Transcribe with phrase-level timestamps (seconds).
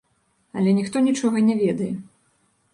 [0.59, 1.93] Але ніхто нічога не ведае.